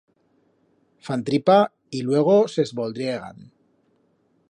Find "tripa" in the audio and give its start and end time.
1.27-1.59